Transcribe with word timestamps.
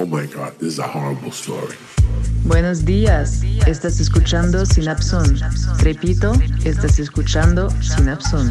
Oh 0.00 0.06
my 0.06 0.26
God, 0.26 0.56
this 0.60 0.74
is 0.74 0.78
a 0.78 0.86
horrible 0.86 1.32
story. 1.32 1.76
Buenos 2.44 2.84
días, 2.84 3.42
estás 3.66 3.98
escuchando 3.98 4.64
Synapson. 4.64 5.24
Repito, 5.80 6.34
estás 6.64 7.00
escuchando 7.00 7.68
Synapson. 7.82 8.48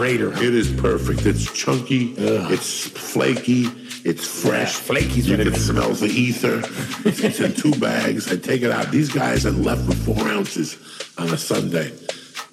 Crater. 0.00 0.32
It 0.32 0.54
is 0.54 0.72
perfect. 0.80 1.26
It's 1.26 1.44
chunky. 1.52 2.14
It's 2.16 2.88
flaky. 2.88 3.66
It's 4.02 4.26
fresh. 4.26 4.72
Yeah, 4.76 4.86
flaky's 4.86 5.28
You 5.28 5.36
it 5.36 5.44
can 5.44 5.54
smell 5.54 5.92
the 5.92 6.06
ether. 6.06 6.62
It's, 7.04 7.38
in 7.38 7.52
two 7.52 7.78
bags. 7.78 8.32
I 8.32 8.36
take 8.36 8.62
it 8.62 8.70
out. 8.70 8.90
These 8.90 9.10
guys 9.12 9.42
had 9.42 9.56
left 9.56 9.86
with 9.86 10.02
four 10.06 10.26
ounces 10.26 10.78
on 11.18 11.28
a 11.28 11.36
Sunday. 11.36 11.92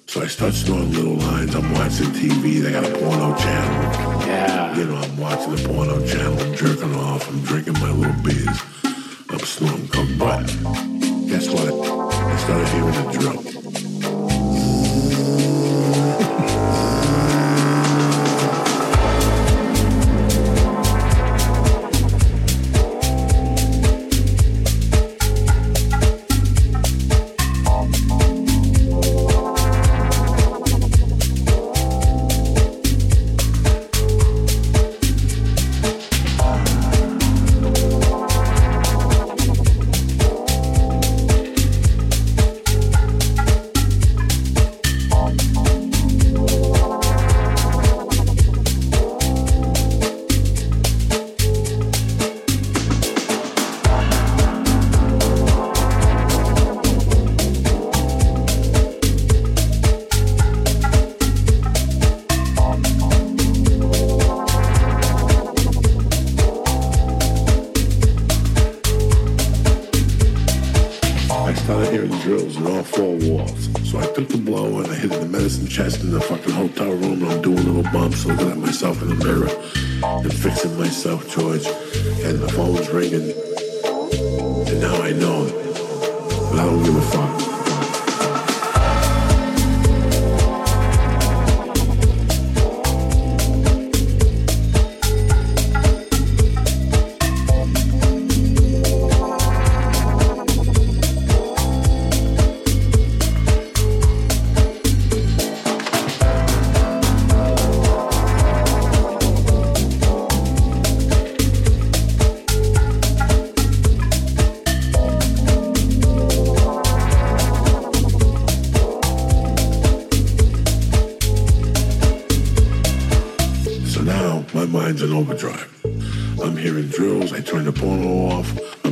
So 0.04 0.20
I 0.20 0.26
start 0.26 0.52
snorting 0.52 0.92
little 0.92 1.14
lines. 1.14 1.54
I'm 1.54 1.72
watching 1.72 2.08
TV. 2.08 2.60
They 2.60 2.70
got 2.70 2.84
a 2.84 2.92
porno 2.98 3.34
channel. 3.38 4.26
Yeah. 4.26 4.76
You 4.76 4.84
know, 4.84 4.96
I'm 4.96 5.16
watching 5.16 5.56
the 5.56 5.68
porno 5.70 6.06
channel. 6.06 6.38
I'm 6.38 6.54
jerking 6.54 6.94
off. 6.96 7.26
I'm 7.30 7.40
drinking 7.44 7.80
my 7.80 7.92
little 7.92 8.22
beers. 8.22 8.60
I'm 9.30 9.38
snorting 9.38 9.88
coke. 9.88 10.18
But 10.18 10.44
guess 11.30 11.48
what? 11.48 11.72
I 11.72 12.36
started 12.44 12.68
hearing 12.68 12.92
the 12.92 13.18
drill. 13.18 13.57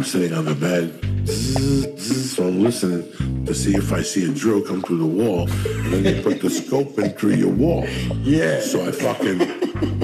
Sitting 0.06 0.33
on 0.33 0.44
the 0.44 0.55
bed. 0.55 1.00
Zzz, 1.27 1.99
zzz. 1.99 2.37
So 2.37 2.47
I'm 2.47 2.62
listening 2.62 3.44
to 3.44 3.55
see 3.55 3.75
if 3.75 3.93
I 3.93 4.03
see 4.03 4.31
a 4.31 4.33
drill 4.33 4.62
come 4.62 4.81
through 4.83 4.99
the 4.99 5.06
wall. 5.06 5.49
And 5.67 5.93
then 5.93 6.03
they 6.05 6.22
put 6.22 6.41
the 6.41 6.49
scope 6.49 6.99
in 6.99 7.11
through 7.11 7.34
your 7.34 7.53
wall. 7.53 7.87
Yeah. 8.22 8.61
So 8.61 8.87
I 8.87 8.93
fucking, 8.93 9.43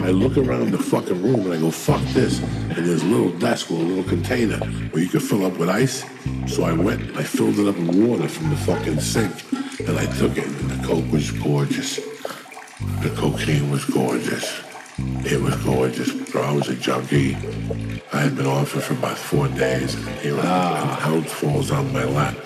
I 0.04 0.10
look 0.10 0.36
around 0.36 0.72
the 0.72 0.78
fucking 0.78 1.22
room 1.22 1.40
and 1.42 1.54
I 1.54 1.58
go, 1.58 1.70
fuck 1.70 2.02
this. 2.14 2.40
And 2.40 2.86
there's 2.86 3.02
a 3.02 3.06
little 3.06 3.30
desk 3.38 3.70
with 3.70 3.80
a 3.80 3.84
little 3.84 4.04
container 4.04 4.58
where 4.90 5.02
you 5.02 5.08
can 5.08 5.20
fill 5.20 5.46
up 5.46 5.56
with 5.56 5.68
ice. 5.68 6.04
So 6.46 6.64
I 6.64 6.72
went, 6.72 7.16
I 7.16 7.22
filled 7.22 7.58
it 7.58 7.69
up 7.69 7.76
with 7.76 7.94
water 7.94 8.28
from 8.28 8.50
the 8.50 8.56
fucking 8.56 9.00
sink. 9.00 9.32
And 9.86 9.98
I 9.98 10.06
took 10.16 10.36
it. 10.36 10.46
And 10.46 10.70
the 10.70 10.86
coke 10.86 11.10
was 11.12 11.30
gorgeous. 11.30 11.96
The 13.02 13.12
cocaine 13.16 13.70
was 13.70 13.84
gorgeous. 13.84 14.62
It 14.98 15.41
was 15.41 15.56
gorgeous. 15.64 16.12
Bro, 16.30 16.42
I 16.42 16.53
was 16.53 16.69
a 16.69 16.76
junkie. 16.76 17.36
I 18.12 18.20
had 18.20 18.36
been 18.36 18.47
off 18.47 18.76
it 18.76 18.80
for 18.80 18.94
about 18.94 19.19
four 19.19 19.48
days. 19.48 19.94
And 19.94 20.08
here 20.19 20.34
an 20.34 20.41
ah. 20.44 21.08
ounce 21.08 21.32
falls 21.32 21.70
on 21.70 21.93
my 21.93 22.05
lap. 22.05 22.37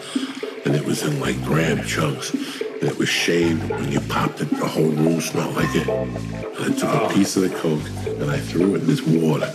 And 0.65 0.75
it 0.75 0.85
was 0.85 1.03
in 1.03 1.20
like 1.20 1.43
gram 1.44 1.85
chunks. 1.85 2.32
And 2.32 2.85
it 2.85 2.99
was 2.99 3.09
shaved. 3.09 3.69
When 3.70 3.91
you 3.91 4.00
popped 4.00 4.41
it, 4.41 4.50
the 4.50 4.67
whole 4.67 4.91
room 4.91 5.20
smelled 5.20 5.55
like 5.56 5.75
it. 5.75 5.88
And 5.88 6.75
I 6.75 6.76
took 6.76 6.91
a 6.91 7.03
ah. 7.05 7.12
piece 7.12 7.37
of 7.37 7.43
the 7.43 7.59
coke 7.59 7.87
and 8.06 8.31
I 8.31 8.38
threw 8.38 8.75
it 8.75 8.82
in 8.82 8.87
this 8.87 9.03
water 9.03 9.50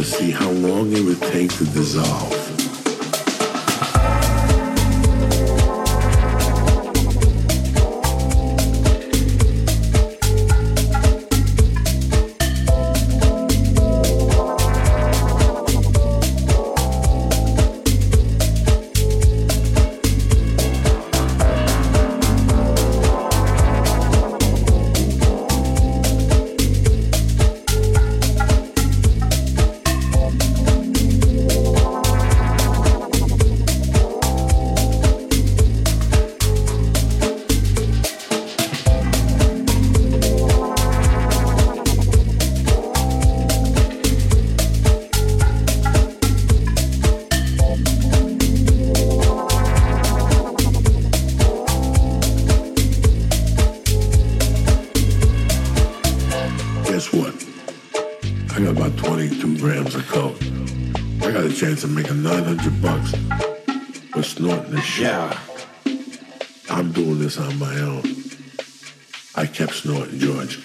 to 0.00 0.04
see 0.04 0.30
how 0.30 0.50
long 0.50 0.92
it 0.92 1.04
would 1.04 1.20
take 1.20 1.52
to 1.54 1.64
dissolve. 1.64 2.39
I 69.50 69.52
kept 69.52 69.74
snorting, 69.74 70.20
George, 70.20 70.60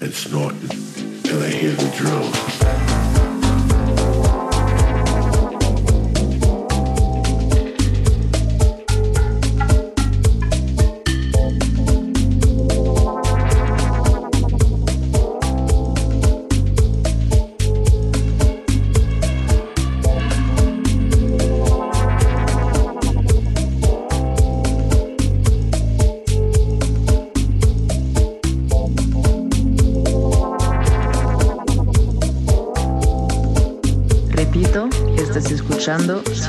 and 0.00 0.12
snorting, 0.12 0.68
till 1.22 1.40
I 1.40 1.50
hear 1.50 1.70
the 1.70 1.88
drill. 1.96 2.93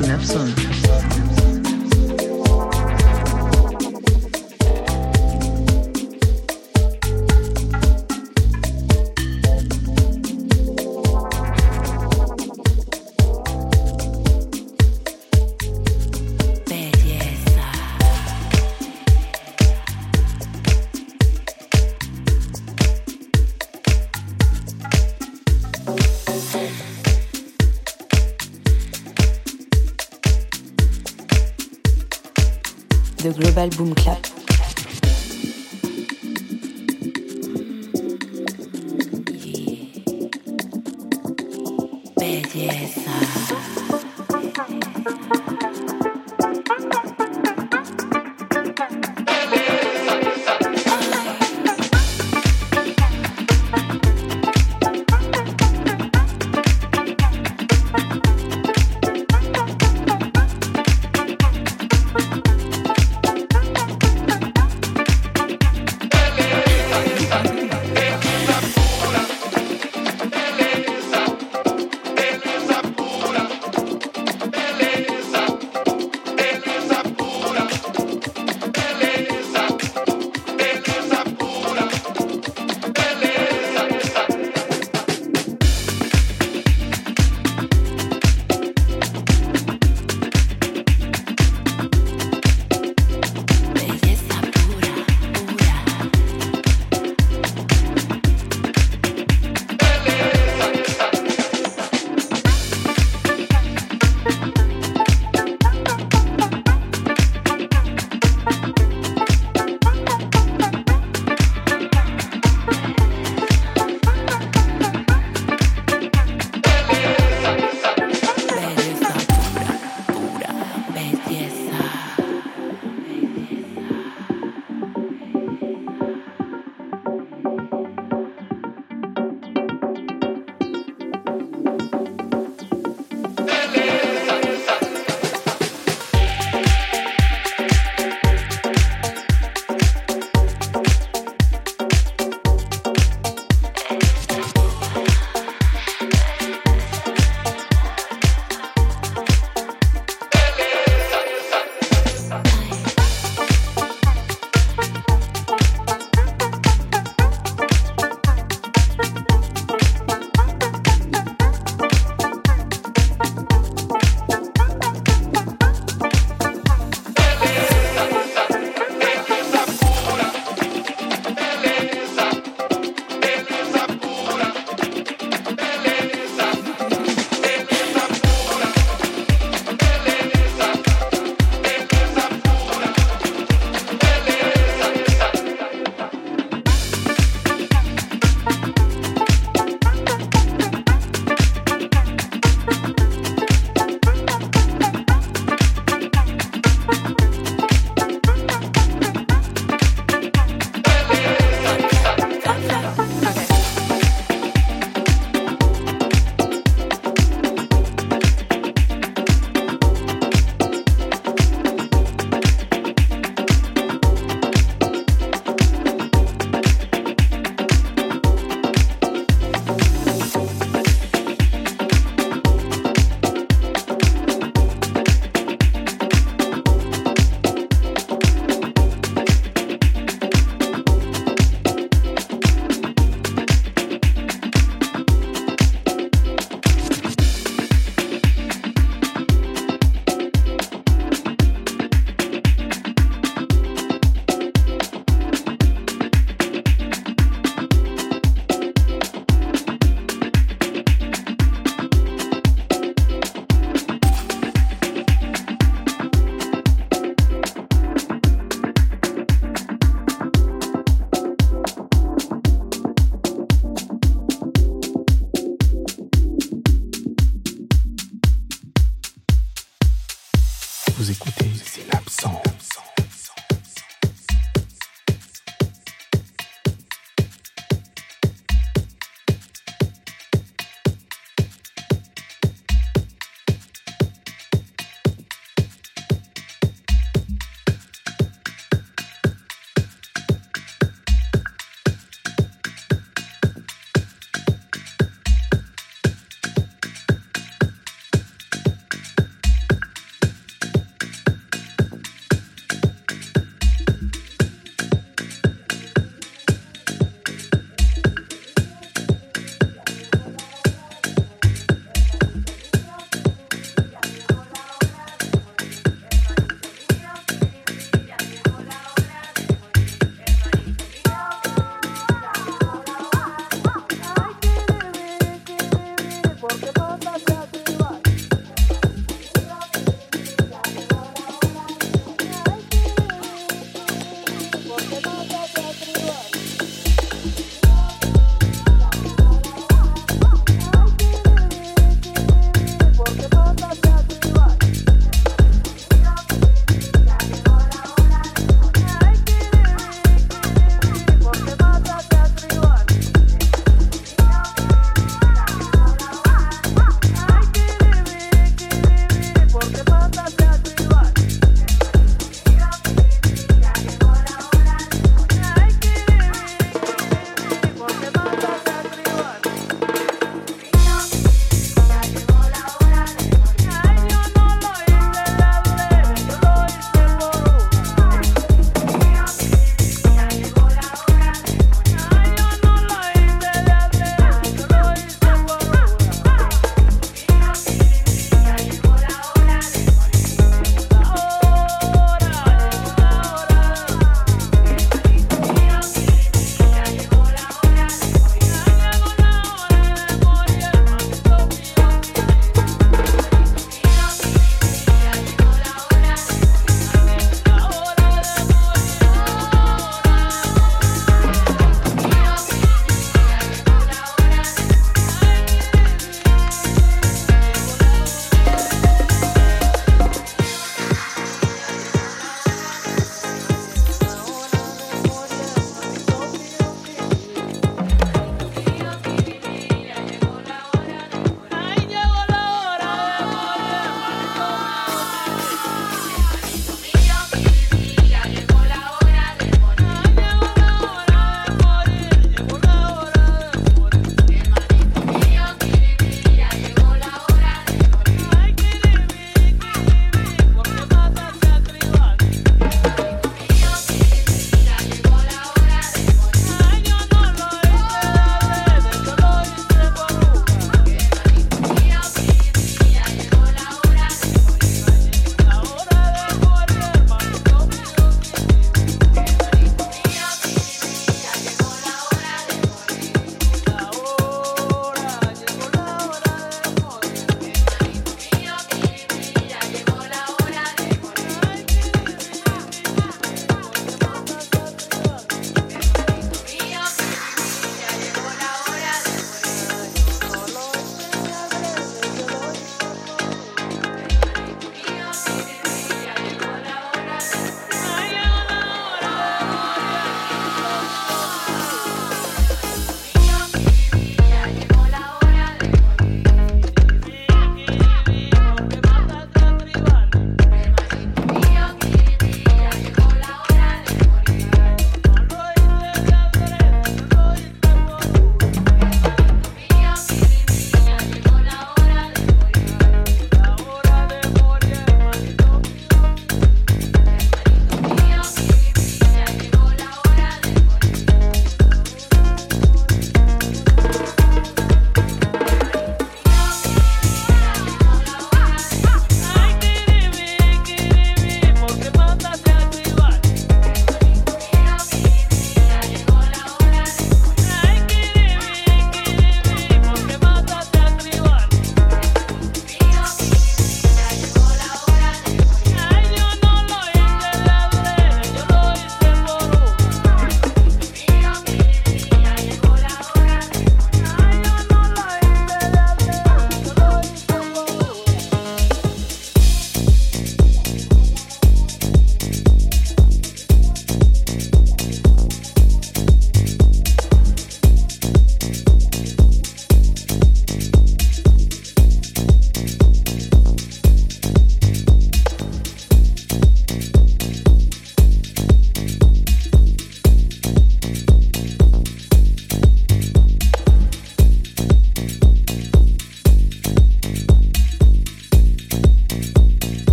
Escuchando 0.00 0.63
Synapson. 33.70 34.03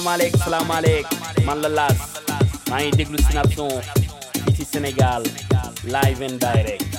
Salaamaaleyk 0.00 0.36
salaamaaleyk 0.44 1.06
man 1.46 1.58
la 1.62 1.68
Lass 1.78 1.98
maa 2.70 2.78
ngi 2.80 2.92
déglu 2.98 3.18
Synapson 3.26 3.72
fii 4.56 4.64
Sénégal 4.72 5.22
live 5.94 6.22
and 6.28 6.40
direct 6.44 6.89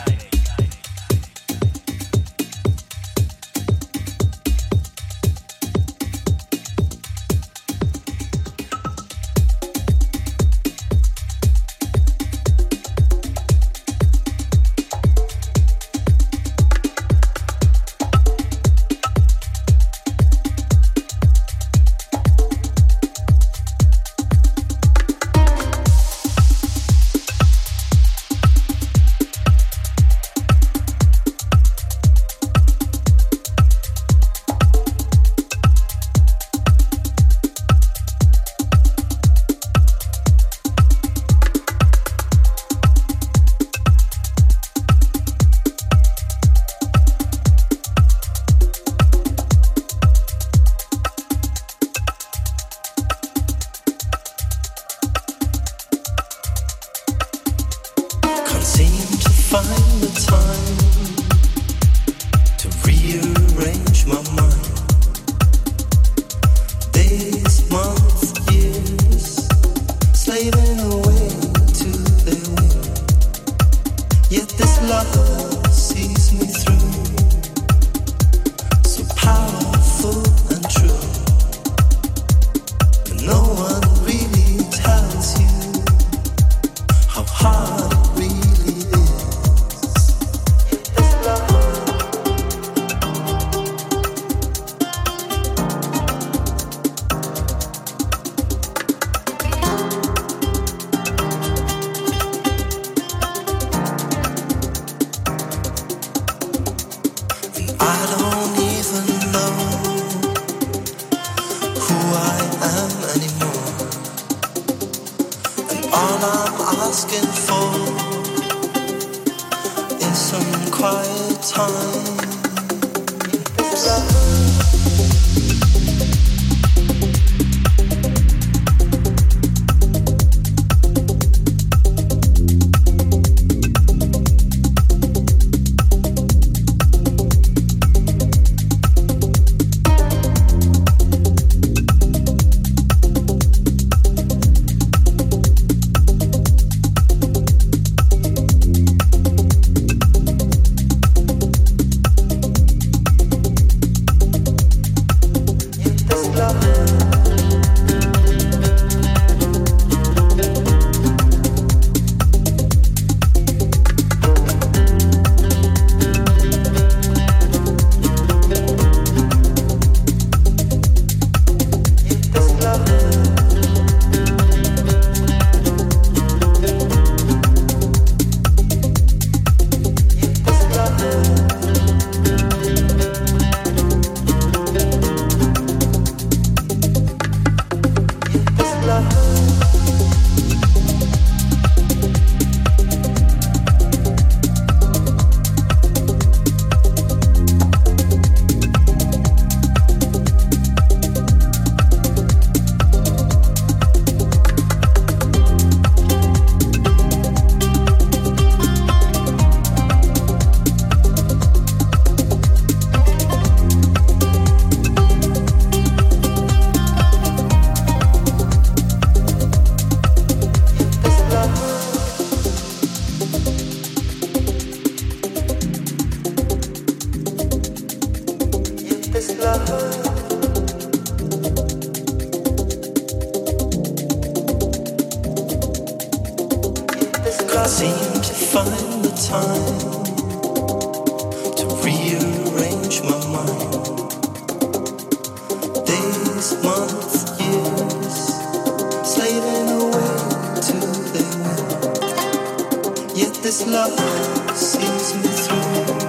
some 253.87 255.21
quiet 255.23 256.00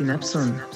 Synapson. 0.00 0.69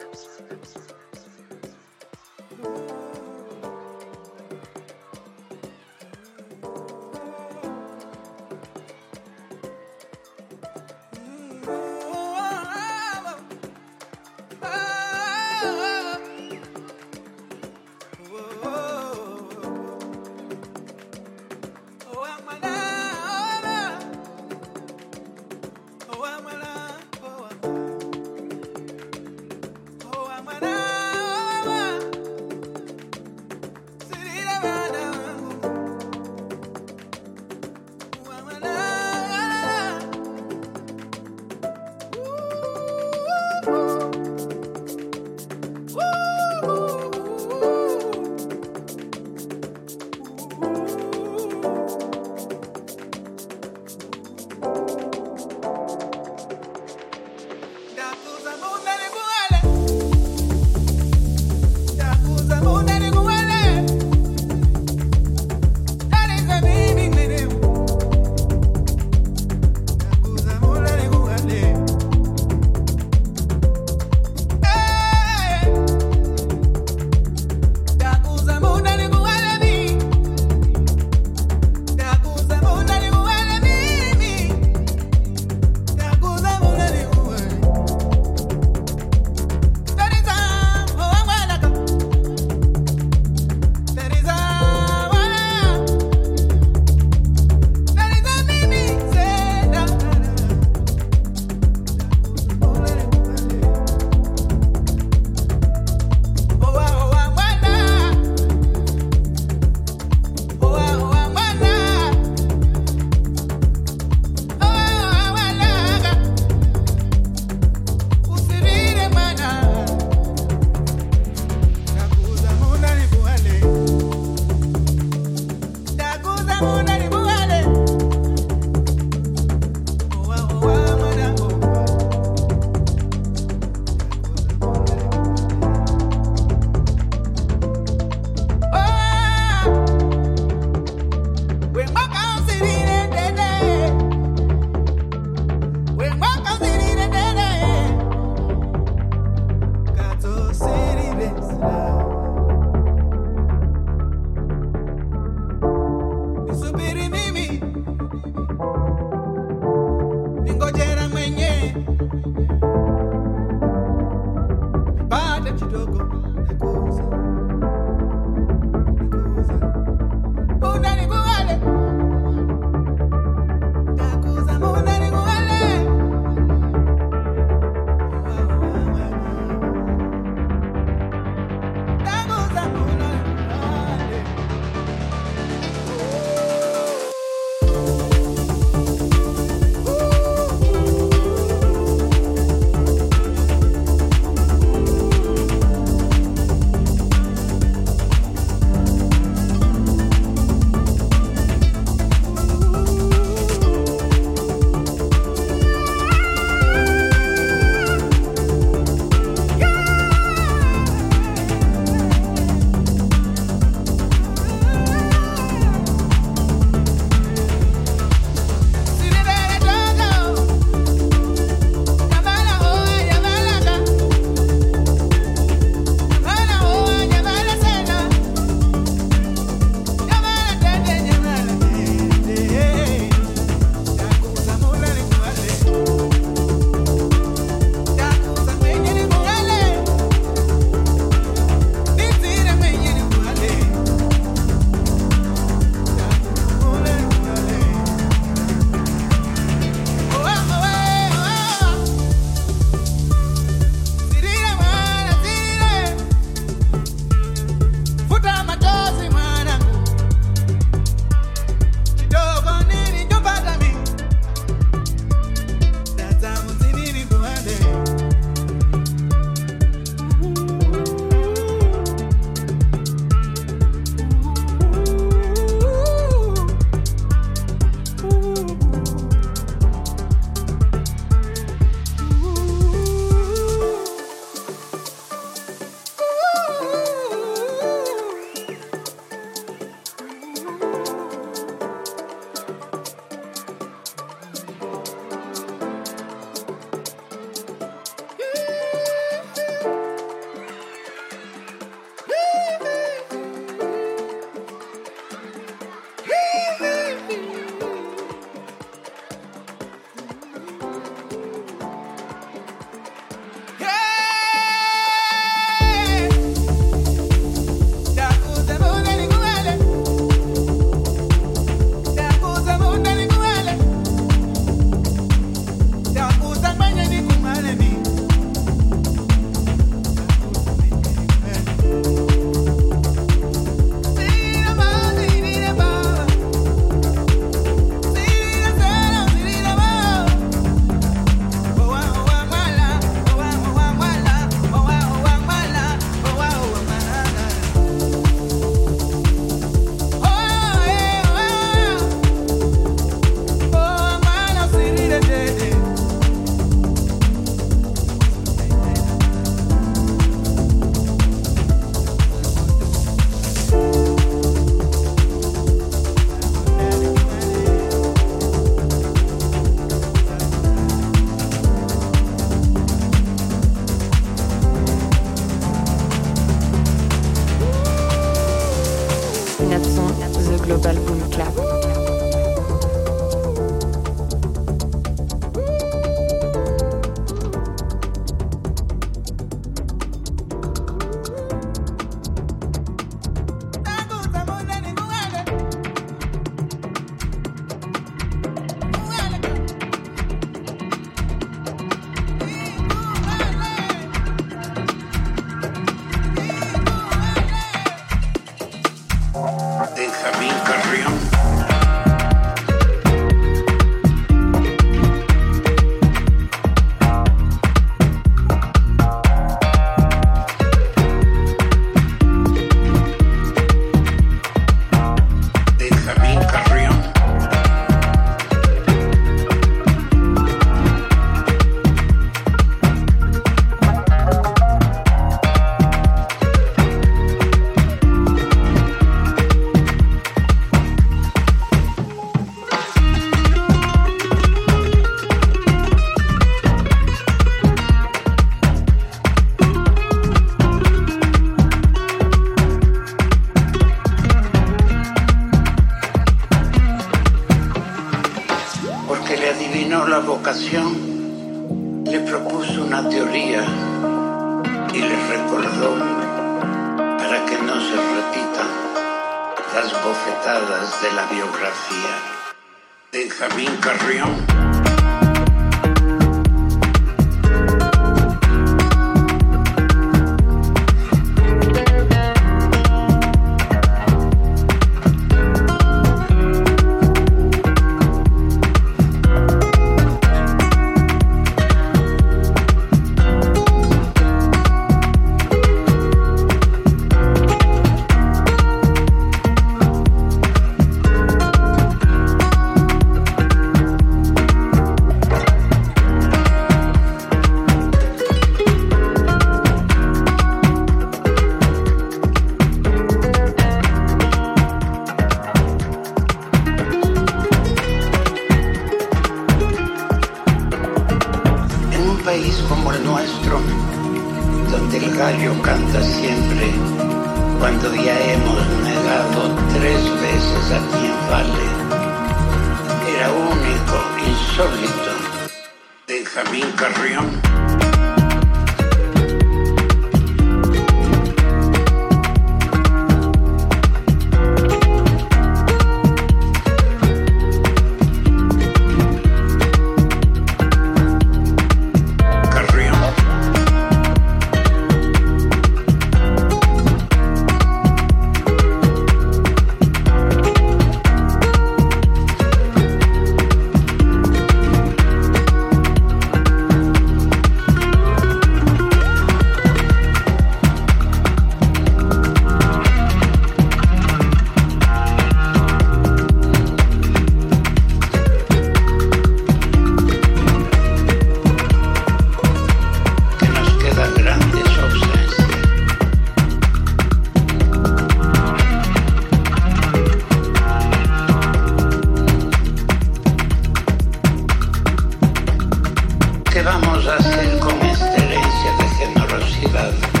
vamos 596.43 596.87
a 596.87 596.95
hacer 596.95 597.39
con 597.39 597.61
esta 597.61 597.95
herencia 597.95 598.51
de 598.57 598.67
generosidad? 598.77 600.00